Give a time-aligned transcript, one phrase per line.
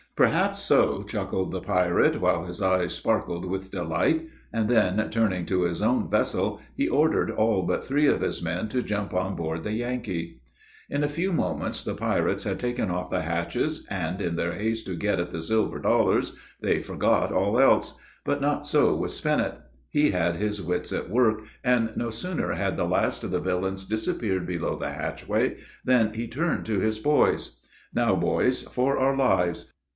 [0.15, 4.27] "Perhaps so," chuckled the pirate, while his eyes sparkled with delight.
[4.51, 8.67] And then, turning to his own vessel, he ordered all but three of his men
[8.69, 10.41] to jump on board the Yankee.
[10.89, 14.85] In a few moments the pirates had taken off the hatches, and, in their haste
[14.87, 19.59] to get at the "silver dollars," they forgot all else; but not so with Spinnet;
[19.89, 23.85] he had his wits at work, and no sooner had the last of the villains
[23.85, 27.59] disappeared below the hatchway, than he turned to his boys.
[27.93, 29.71] "Now, boys, for our lives.